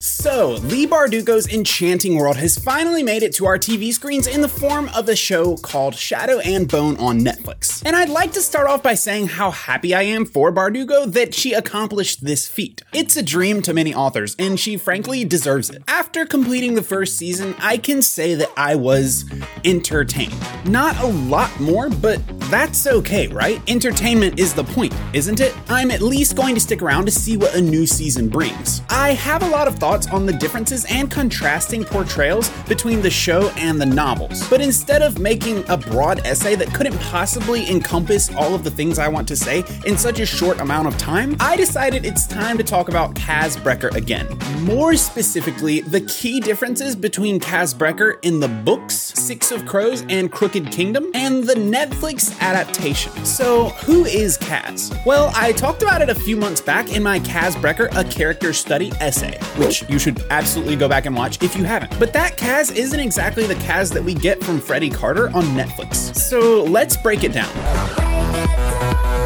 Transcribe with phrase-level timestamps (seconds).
[0.00, 4.48] So, Leigh Bardugo's enchanting world has finally made it to our TV screens in the
[4.48, 7.82] form of a show called Shadow and Bone on Netflix.
[7.84, 11.34] And I'd like to start off by saying how happy I am for Bardugo that
[11.34, 12.80] she accomplished this feat.
[12.92, 15.82] It's a dream to many authors, and she frankly deserves it.
[15.88, 19.24] After completing the first season, I can say that I was
[19.64, 20.38] entertained.
[20.64, 23.60] Not a lot more, but that's okay, right?
[23.68, 25.54] Entertainment is the point, isn't it?
[25.68, 28.80] I'm at least going to stick around to see what a new season brings.
[28.88, 33.50] I have a lot of thoughts on the differences and contrasting portrayals between the show
[33.56, 34.48] and the novels.
[34.48, 38.98] But instead of making a broad essay that couldn't possibly encompass all of the things
[38.98, 42.56] I want to say in such a short amount of time, I decided it's time
[42.56, 44.26] to talk about Kaz Brekker again.
[44.62, 50.32] More specifically, the key differences between Kaz Brekker in the books, Six of Crows and
[50.32, 53.12] Crooked Kingdom, and the Netflix adaptation.
[53.24, 54.94] So, who is Kaz?
[55.04, 58.52] Well, I talked about it a few months back in my Kaz Brekker A Character
[58.52, 61.98] Study essay, which you should absolutely go back and watch if you haven't.
[61.98, 66.14] But that Kaz isn't exactly the Kaz that we get from Freddy Carter on Netflix.
[66.16, 67.48] So let's break it down.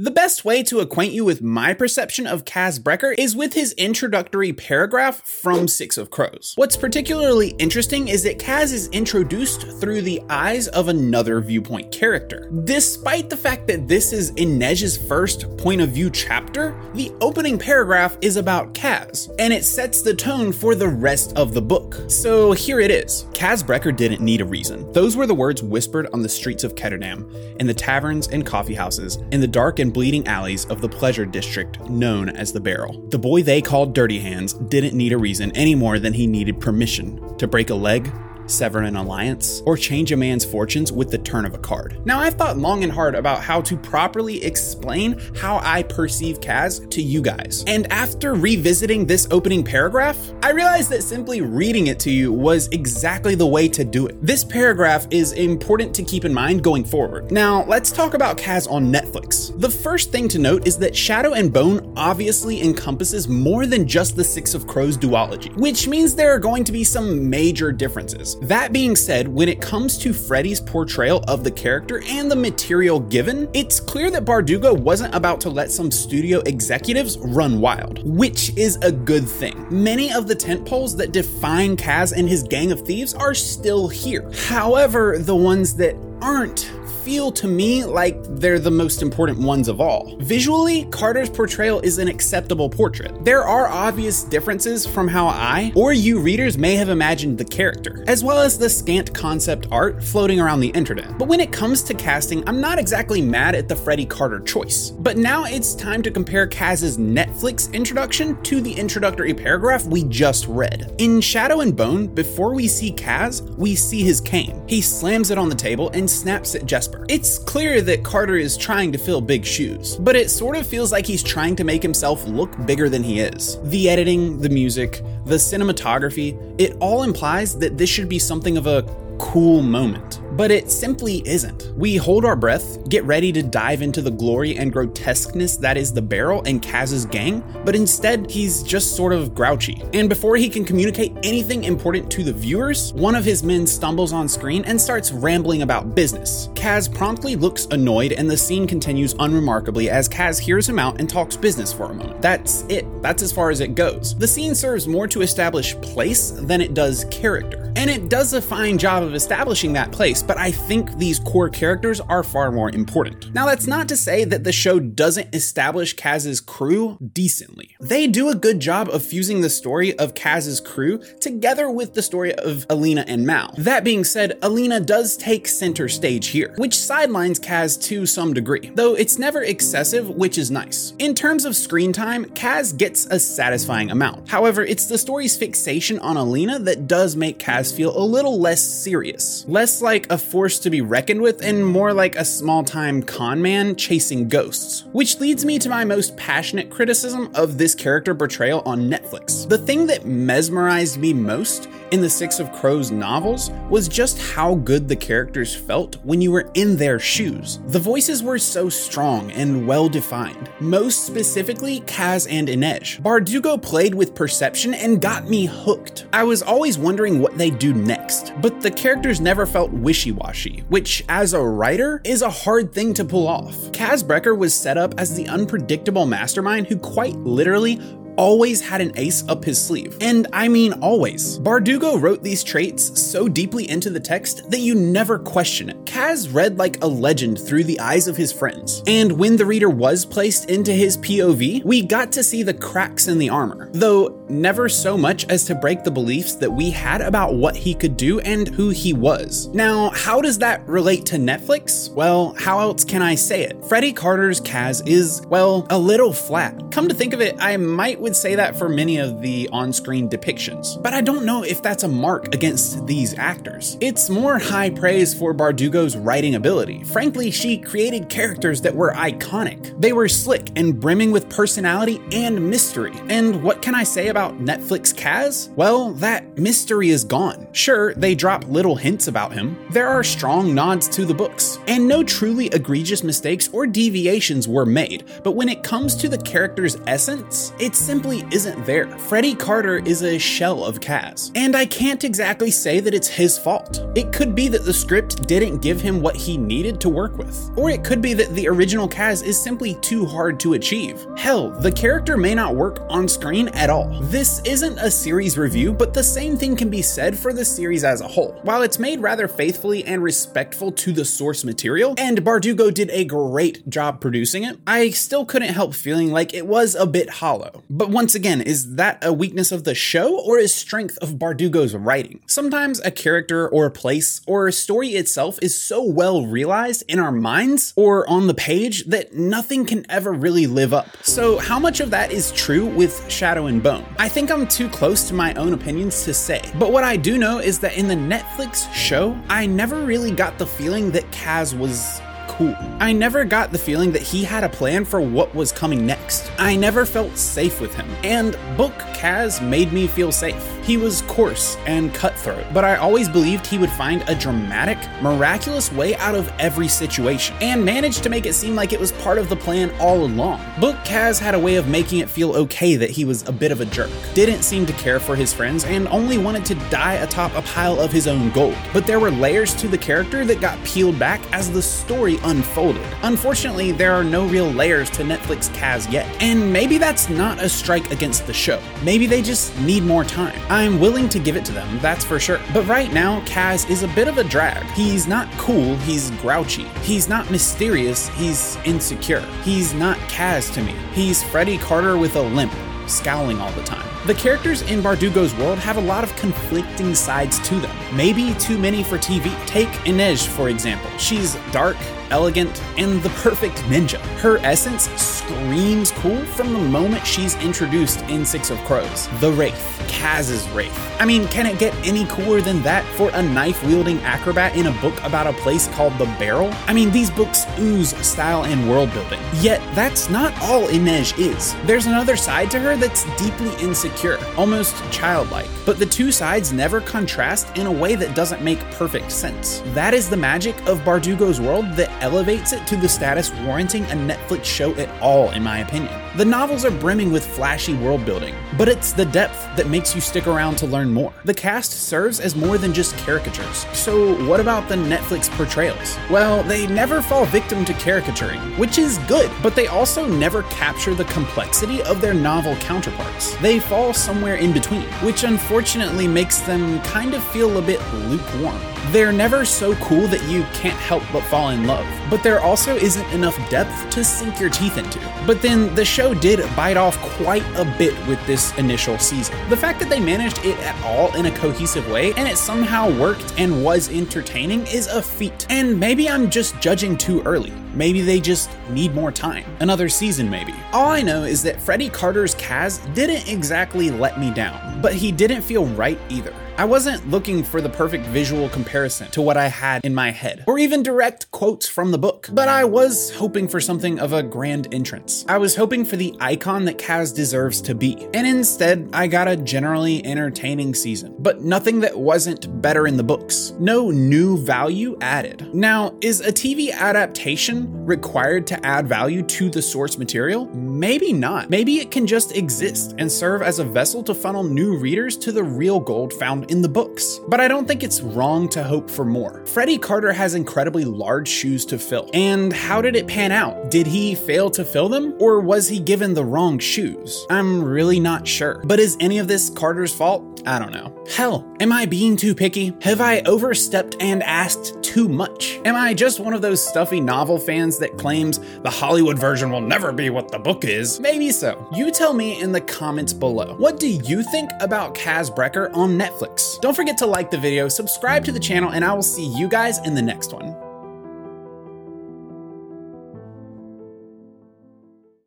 [0.00, 3.72] The best way to acquaint you with my perception of Kaz Brekker is with his
[3.72, 6.52] introductory paragraph from Six of Crows.
[6.54, 12.48] What's particularly interesting is that Kaz is introduced through the eyes of another viewpoint character.
[12.62, 18.16] Despite the fact that this is Inej's first point of view chapter, the opening paragraph
[18.20, 21.96] is about Kaz, and it sets the tone for the rest of the book.
[22.06, 23.26] So here it is.
[23.32, 24.92] Kaz Brekker didn't need a reason.
[24.92, 28.74] Those were the words whispered on the streets of Ketterdam, in the taverns and coffee
[28.74, 32.60] houses, in the dark and and bleeding alleys of the pleasure district known as the
[32.60, 33.00] Barrel.
[33.08, 36.60] The boy they called Dirty Hands didn't need a reason any more than he needed
[36.60, 38.12] permission to break a leg
[38.50, 41.98] sever an alliance, or change a man's fortunes with the turn of a card.
[42.04, 46.90] Now, I've thought long and hard about how to properly explain how I perceive Kaz
[46.90, 47.64] to you guys.
[47.66, 52.68] And after revisiting this opening paragraph, I realized that simply reading it to you was
[52.68, 54.16] exactly the way to do it.
[54.24, 57.30] This paragraph is important to keep in mind going forward.
[57.30, 59.58] Now, let's talk about Kaz on Netflix.
[59.60, 64.16] The first thing to note is that Shadow and Bone obviously encompasses more than just
[64.16, 68.36] the Six of Crows duology, which means there are going to be some major differences.
[68.42, 73.00] That being said, when it comes to Freddy's portrayal of the character and the material
[73.00, 78.56] given, it's clear that Bardugo wasn't about to let some studio executives run wild, which
[78.56, 79.66] is a good thing.
[79.70, 83.88] Many of the tent poles that define Kaz and his gang of thieves are still
[83.88, 84.30] here.
[84.46, 86.70] However, the ones that aren't
[87.08, 90.14] feel to me like they're the most important ones of all.
[90.18, 93.24] Visually, Carter's portrayal is an acceptable portrait.
[93.24, 98.04] There are obvious differences from how I or you readers may have imagined the character,
[98.06, 101.16] as well as the scant concept art floating around the internet.
[101.16, 104.90] But when it comes to casting, I'm not exactly mad at the Freddy Carter choice.
[104.90, 110.46] But now it's time to compare Kaz's Netflix introduction to the introductory paragraph we just
[110.46, 110.94] read.
[110.98, 114.62] In Shadow and Bone, before we see Kaz, we see his cane.
[114.68, 116.97] He slams it on the table and snaps at Jesper.
[117.08, 120.92] It's clear that Carter is trying to fill big shoes, but it sort of feels
[120.92, 123.58] like he's trying to make himself look bigger than he is.
[123.64, 128.66] The editing, the music, the cinematography, it all implies that this should be something of
[128.66, 128.82] a
[129.18, 131.72] cool moment but it simply isn't.
[131.76, 135.92] We hold our breath, get ready to dive into the glory and grotesqueness that is
[135.92, 139.82] the barrel and Kaz's gang, but instead he's just sort of grouchy.
[139.92, 144.12] And before he can communicate anything important to the viewers, one of his men stumbles
[144.12, 146.50] on screen and starts rambling about business.
[146.54, 151.10] Kaz promptly looks annoyed and the scene continues unremarkably as Kaz hears him out and
[151.10, 152.22] talks business for a moment.
[152.22, 152.86] That's it.
[153.02, 154.14] That's as far as it goes.
[154.14, 157.72] The scene serves more to establish place than it does character.
[157.74, 161.48] And it does a fine job of establishing that place, but I think these core
[161.48, 163.34] characters are far more important.
[163.34, 167.74] Now, that's not to say that the show doesn't establish Kaz's crew decently.
[167.80, 172.02] They do a good job of fusing the story of Kaz's crew together with the
[172.02, 173.54] story of Alina and Mal.
[173.56, 178.70] That being said, Alina does take center stage here, which sidelines Kaz to some degree,
[178.74, 180.92] though it's never excessive, which is nice.
[180.98, 184.28] In terms of screen time, Kaz gets a satisfying amount.
[184.28, 188.62] However, it's the story's fixation on Alina that does make Kaz feel a little less
[188.62, 193.02] serious, less like a force to be reckoned with and more like a small time
[193.02, 194.84] con man chasing ghosts.
[194.92, 199.48] Which leads me to my most passionate criticism of this character portrayal on Netflix.
[199.48, 204.56] The thing that mesmerized me most in the Six of Crows novels was just how
[204.56, 207.60] good the characters felt when you were in their shoes.
[207.66, 213.00] The voices were so strong and well defined, most specifically Kaz and Inej.
[213.00, 216.06] Bardugo played with perception and got me hooked.
[216.12, 220.64] I was always wondering what they'd do next, but the characters never felt wishy washy,
[220.68, 223.54] which, as a writer, is a hard thing to pull off.
[223.72, 227.80] Kaz Brekker was set up as the unpredictable mastermind who quite literally
[228.18, 229.96] always had an ace up his sleeve.
[230.00, 231.38] And I mean always.
[231.38, 235.84] Bardugo wrote these traits so deeply into the text that you never question it.
[235.84, 238.82] Kaz read like a legend through the eyes of his friends.
[238.86, 243.08] And when the reader was placed into his POV, we got to see the cracks
[243.08, 247.00] in the armor, though never so much as to break the beliefs that we had
[247.00, 249.46] about what he could do and who he was.
[249.48, 251.90] Now, how does that relate to Netflix?
[251.92, 253.64] Well, how else can I say it?
[253.64, 256.70] Freddy Carter's Kaz is, well, a little flat.
[256.70, 260.08] Come to think of it, I might would say that for many of the on-screen
[260.08, 260.82] depictions.
[260.82, 263.76] But I don't know if that's a mark against these actors.
[263.82, 266.84] It's more high praise for Bardugo's writing ability.
[266.84, 269.78] Frankly, she created characters that were iconic.
[269.78, 272.94] They were slick and brimming with personality and mystery.
[273.10, 275.54] And what can I say about Netflix Kaz?
[275.54, 277.46] Well, that mystery is gone.
[277.52, 279.58] Sure, they drop little hints about him.
[279.70, 284.64] There are strong nods to the books, and no truly egregious mistakes or deviations were
[284.64, 285.04] made.
[285.22, 288.86] But when it comes to the character's essence, it simply isn't there.
[288.96, 293.36] Freddy Carter is a shell of Kaz, and I can't exactly say that it's his
[293.36, 293.84] fault.
[293.96, 297.50] It could be that the script didn't give him what he needed to work with,
[297.56, 301.04] or it could be that the original Kaz is simply too hard to achieve.
[301.16, 303.88] Hell, the character may not work on screen at all.
[304.02, 307.82] This isn't a series review, but the same thing can be said for the series
[307.82, 308.38] as a whole.
[308.42, 313.04] While it's made rather faithfully and respectful to the source material, and Bardugo did a
[313.04, 317.64] great job producing it, I still couldn't help feeling like it was a bit hollow.
[317.68, 321.74] But once again, is that a weakness of the show or is strength of Bardugo's
[321.74, 322.20] writing?
[322.26, 326.98] Sometimes a character or a place or a story itself is so well realized in
[326.98, 330.88] our minds or on the page that nothing can ever really live up.
[331.02, 333.84] So, how much of that is true with Shadow and Bone?
[333.98, 336.42] I think I'm too close to my own opinions to say.
[336.58, 340.38] But what I do know is that in the Netflix show, I never really got
[340.38, 342.00] the feeling that Kaz was
[342.38, 342.56] cool.
[342.78, 346.30] I never got the feeling that he had a plan for what was coming next.
[346.38, 347.90] I never felt safe with him.
[348.04, 350.57] And book Kaz made me feel safe.
[350.68, 355.72] He was coarse and cutthroat, but I always believed he would find a dramatic, miraculous
[355.72, 359.16] way out of every situation, and managed to make it seem like it was part
[359.16, 360.44] of the plan all along.
[360.60, 363.50] Book Kaz had a way of making it feel okay that he was a bit
[363.50, 366.96] of a jerk, didn't seem to care for his friends, and only wanted to die
[366.96, 368.54] atop a pile of his own gold.
[368.74, 372.86] But there were layers to the character that got peeled back as the story unfolded.
[373.04, 377.48] Unfortunately, there are no real layers to Netflix Kaz yet, and maybe that's not a
[377.48, 378.60] strike against the show.
[378.82, 380.38] Maybe they just need more time.
[380.58, 382.40] I'm willing to give it to them, that's for sure.
[382.52, 384.64] But right now, Kaz is a bit of a drag.
[384.72, 386.64] He's not cool, he's grouchy.
[386.82, 389.20] He's not mysterious, he's insecure.
[389.44, 390.74] He's not Kaz to me.
[390.94, 392.52] He's Freddy Carter with a limp
[392.88, 393.77] scowling all the time.
[394.08, 398.56] The characters in Bardugo's world have a lot of conflicting sides to them, maybe too
[398.56, 399.30] many for TV.
[399.46, 400.88] Take Inej, for example.
[400.96, 401.76] She's dark,
[402.10, 403.98] elegant, and the perfect ninja.
[404.20, 409.08] Her essence screams cool from the moment she's introduced in Six of Crows.
[409.20, 410.74] The Wraith, Kaz's Wraith.
[410.98, 414.68] I mean, can it get any cooler than that for a knife wielding acrobat in
[414.68, 416.50] a book about a place called the Barrel?
[416.66, 419.20] I mean, these books ooze style and world building.
[419.34, 421.54] Yet, that's not all Inej is.
[421.66, 423.97] There's another side to her that's deeply insecure,
[424.36, 425.48] almost childlike.
[425.66, 429.62] But the two sides never contrast in a way that doesn't make perfect sense.
[429.74, 433.94] That is the magic of Bardugo's world that elevates it to the status warranting a
[433.94, 435.92] Netflix show at all, in my opinion.
[436.16, 440.00] The novels are brimming with flashy world building, but it's the depth that makes you
[440.00, 441.12] stick around to learn more.
[441.24, 443.66] The cast serves as more than just caricatures.
[443.72, 445.96] So, what about the Netflix portrayals?
[446.10, 450.94] Well, they never fall victim to caricaturing, which is good, but they also never capture
[450.94, 453.36] the complexity of their novel counterparts.
[453.36, 458.77] They fall somewhere in between, which unfortunately makes them kind of feel a bit lukewarm.
[458.90, 462.74] They're never so cool that you can't help but fall in love, but there also
[462.74, 464.98] isn't enough depth to sink your teeth into.
[465.26, 469.36] But then the show did bite off quite a bit with this initial season.
[469.50, 472.90] The fact that they managed it at all in a cohesive way and it somehow
[472.98, 475.46] worked and was entertaining is a feat.
[475.50, 477.52] And maybe I'm just judging too early.
[477.74, 479.44] Maybe they just need more time.
[479.60, 480.54] Another season, maybe.
[480.72, 485.12] All I know is that Freddy Carter's Kaz didn't exactly let me down, but he
[485.12, 486.34] didn't feel right either.
[486.58, 490.42] I wasn't looking for the perfect visual comparison to what I had in my head,
[490.48, 494.24] or even direct quotes from the book, but I was hoping for something of a
[494.24, 495.24] grand entrance.
[495.28, 499.28] I was hoping for the icon that Kaz deserves to be, and instead, I got
[499.28, 503.52] a generally entertaining season, but nothing that wasn't better in the books.
[503.60, 505.54] No new value added.
[505.54, 510.46] Now, is a TV adaptation required to add value to the source material?
[510.46, 511.50] Maybe not.
[511.50, 515.30] Maybe it can just exist and serve as a vessel to funnel new readers to
[515.30, 517.20] the real gold found in the books.
[517.28, 519.44] But I don't think it's wrong to hope for more.
[519.46, 522.10] Freddy Carter has incredibly large shoes to fill.
[522.14, 523.70] And how did it pan out?
[523.70, 525.14] Did he fail to fill them?
[525.18, 527.26] Or was he given the wrong shoes?
[527.30, 528.62] I'm really not sure.
[528.64, 530.42] But is any of this Carter's fault?
[530.46, 530.94] I don't know.
[531.14, 532.74] Hell, am I being too picky?
[532.82, 535.58] Have I overstepped and asked too much?
[535.64, 539.60] Am I just one of those stuffy novel fans that claims the Hollywood version will
[539.60, 541.00] never be what the book is?
[541.00, 541.68] Maybe so.
[541.74, 543.54] You tell me in the comments below.
[543.56, 546.37] What do you think about Kaz Brekker on Netflix?
[546.60, 549.48] Don't forget to like the video, subscribe to the channel, and I will see you
[549.48, 550.67] guys in the next one.